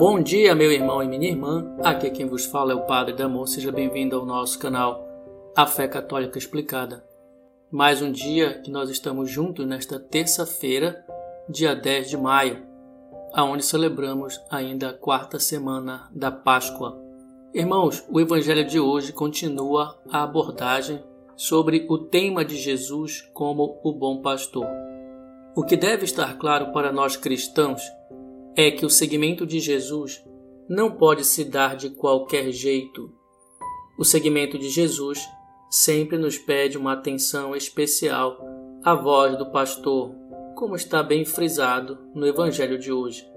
[0.00, 1.76] Bom dia, meu irmão e minha irmã.
[1.84, 3.44] Aqui quem vos fala é o Padre Damon.
[3.44, 5.06] Seja bem-vindo ao nosso canal
[5.54, 7.04] A Fé Católica Explicada.
[7.70, 11.04] Mais um dia que nós estamos juntos nesta terça-feira,
[11.46, 12.62] dia 10 de maio,
[13.34, 16.98] aonde celebramos ainda a quarta semana da Páscoa.
[17.52, 21.04] Irmãos, o evangelho de hoje continua a abordagem
[21.36, 24.66] sobre o tema de Jesus como o bom pastor.
[25.54, 27.82] O que deve estar claro para nós cristãos
[28.56, 30.22] é que o seguimento de Jesus
[30.68, 33.12] não pode se dar de qualquer jeito.
[33.98, 35.28] O seguimento de Jesus
[35.70, 38.38] sempre nos pede uma atenção especial
[38.82, 40.14] à voz do pastor,
[40.56, 43.28] como está bem frisado no Evangelho de hoje.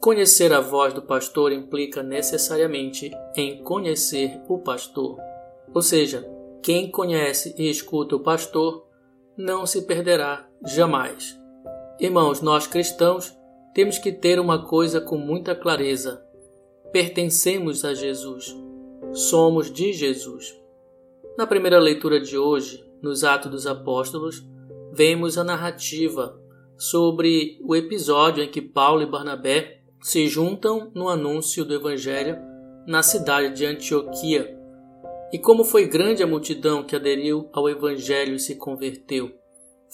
[0.00, 5.16] Conhecer a voz do pastor implica necessariamente em conhecer o pastor.
[5.72, 6.28] Ou seja,
[6.60, 8.86] quem conhece e escuta o pastor
[9.36, 11.38] não se perderá jamais.
[12.00, 13.36] Irmãos, nós cristãos
[13.74, 16.22] temos que ter uma coisa com muita clareza:
[16.92, 18.56] pertencemos a Jesus,
[19.12, 20.54] somos de Jesus.
[21.36, 24.46] Na primeira leitura de hoje, nos Atos dos Apóstolos,
[24.92, 26.38] vemos a narrativa
[26.76, 32.36] sobre o episódio em que Paulo e Barnabé se juntam no anúncio do Evangelho
[32.86, 34.58] na cidade de Antioquia.
[35.32, 39.30] E como foi grande a multidão que aderiu ao Evangelho e se converteu.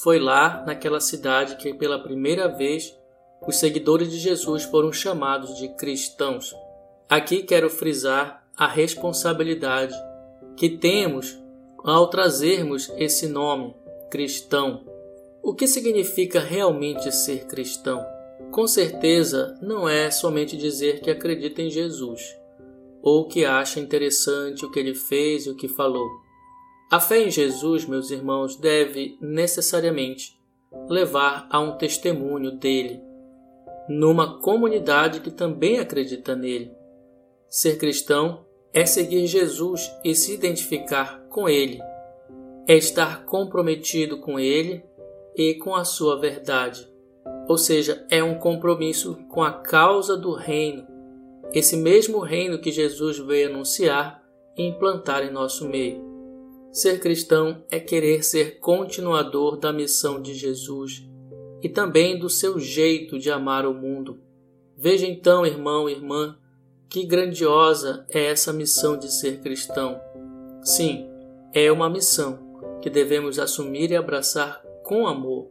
[0.02, 2.97] Foi lá, naquela cidade, que pela primeira vez
[3.46, 6.54] os seguidores de Jesus foram chamados de cristãos.
[7.08, 9.94] Aqui quero frisar a responsabilidade
[10.56, 11.38] que temos
[11.84, 13.74] ao trazermos esse nome,
[14.10, 14.84] cristão.
[15.42, 18.04] O que significa realmente ser cristão?
[18.50, 22.36] Com certeza não é somente dizer que acredita em Jesus
[23.00, 26.08] ou que acha interessante o que ele fez e o que falou.
[26.90, 30.38] A fé em Jesus, meus irmãos, deve necessariamente
[30.88, 33.00] levar a um testemunho dele,
[33.88, 36.72] numa comunidade que também acredita nele.
[37.48, 41.80] Ser cristão é seguir Jesus e se identificar com ele,
[42.66, 44.84] é estar comprometido com ele
[45.34, 46.86] e com a sua verdade.
[47.48, 50.86] Ou seja, é um compromisso com a causa do reino,
[51.54, 54.22] esse mesmo reino que Jesus veio anunciar
[54.54, 56.06] e implantar em nosso meio.
[56.70, 61.08] Ser cristão é querer ser continuador da missão de Jesus
[61.62, 64.20] e também do seu jeito de amar o mundo.
[64.76, 66.38] Veja então, irmão e irmã,
[66.88, 70.00] que grandiosa é essa missão de ser cristão.
[70.62, 71.08] Sim,
[71.52, 72.38] é uma missão
[72.80, 75.50] que devemos assumir e abraçar com amor.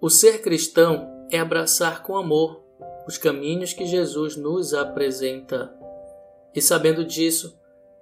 [0.00, 2.62] O ser cristão é abraçar com amor
[3.06, 5.74] os caminhos que Jesus nos apresenta.
[6.54, 7.58] E sabendo disso,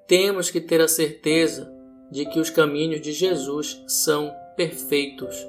[0.07, 1.73] temos que ter a certeza
[2.11, 5.47] de que os caminhos de Jesus são perfeitos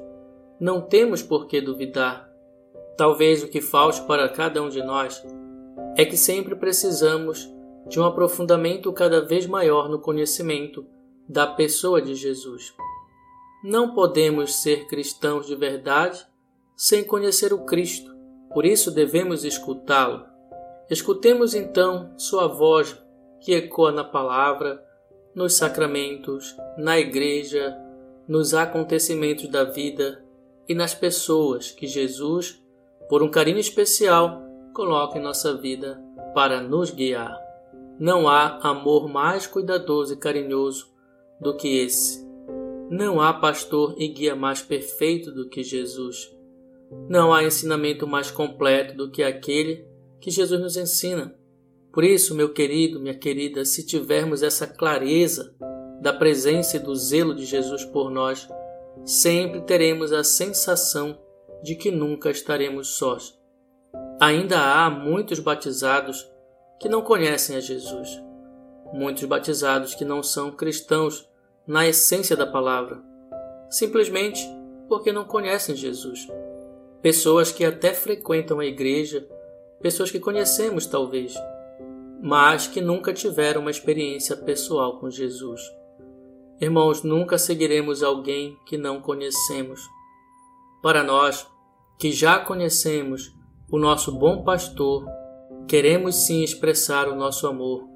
[0.60, 2.28] não temos por que duvidar.
[2.98, 5.24] Talvez o que falte para cada um de nós
[5.96, 7.48] é que sempre precisamos
[7.88, 10.86] de um aprofundamento cada vez maior no conhecimento
[11.30, 12.74] da pessoa de Jesus.
[13.64, 16.26] Não podemos ser cristãos de verdade
[16.76, 18.16] sem conhecer o Cristo,
[18.54, 20.26] por isso devemos escutá-lo.
[20.90, 22.98] Escutemos então sua voz
[23.42, 24.84] que ecoa na palavra,
[25.36, 27.78] nos sacramentos, na igreja,
[28.28, 30.27] nos acontecimentos da vida
[30.68, 32.62] e nas pessoas que Jesus,
[33.10, 34.42] por um carinho especial,
[34.74, 36.02] coloca em nossa vida
[36.34, 37.36] para nos guiar.
[38.00, 40.88] Não há amor mais cuidadoso e carinhoso
[41.42, 42.28] do que esse.
[42.90, 46.32] Não há pastor e guia mais perfeito do que Jesus.
[47.10, 49.86] Não há ensinamento mais completo do que aquele
[50.22, 51.36] que Jesus nos ensina.
[51.92, 55.56] Por isso, meu querido, minha querida, se tivermos essa clareza
[56.02, 58.48] da presença e do zelo de Jesus por nós,
[59.06, 61.18] sempre teremos a sensação
[61.64, 63.38] de que nunca estaremos sós.
[64.20, 66.30] Ainda há muitos batizados
[66.80, 68.22] que não conhecem a Jesus,
[68.94, 71.28] muitos batizados que não são cristãos
[71.66, 73.02] na essência da palavra,
[73.70, 74.42] simplesmente
[74.88, 76.28] porque não conhecem Jesus.
[77.02, 79.28] Pessoas que até frequentam a igreja,
[79.82, 81.36] pessoas que conhecemos talvez,
[82.22, 85.62] mas que nunca tiveram uma experiência pessoal com Jesus.
[86.60, 89.88] Irmãos, nunca seguiremos alguém que não conhecemos.
[90.82, 91.48] Para nós,
[92.00, 93.32] que já conhecemos
[93.72, 95.06] o nosso bom pastor,
[95.68, 97.88] queremos sim expressar o nosso amor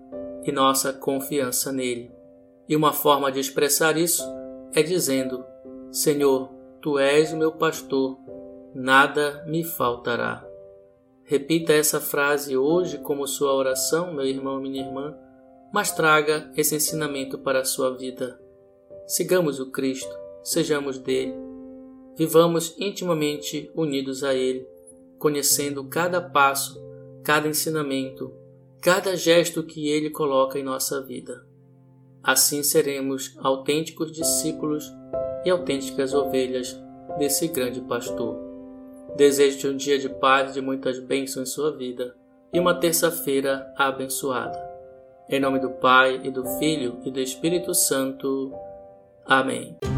[0.43, 2.11] e nossa confiança nele.
[2.69, 4.23] E uma forma de expressar isso
[4.73, 5.43] é dizendo:
[5.91, 6.49] Senhor,
[6.81, 8.17] tu és o meu pastor,
[8.75, 10.45] nada me faltará.
[11.23, 15.15] Repita essa frase hoje como sua oração, meu irmão e minha irmã,
[15.73, 18.40] mas traga esse ensinamento para a sua vida.
[19.11, 21.33] Sigamos o Cristo, sejamos dele,
[22.17, 24.65] vivamos intimamente unidos a ele,
[25.19, 26.81] conhecendo cada passo
[27.23, 28.33] cada ensinamento,
[28.81, 31.45] cada gesto que Ele coloca em nossa vida.
[32.23, 34.91] Assim seremos autênticos discípulos
[35.45, 36.79] e autênticas ovelhas
[37.17, 38.39] desse grande pastor.
[39.15, 42.15] Desejo-te um dia de paz e de muitas bênçãos em sua vida
[42.53, 44.57] e uma terça-feira abençoada.
[45.29, 48.51] Em nome do Pai e do Filho e do Espírito Santo.
[49.25, 49.90] Amém.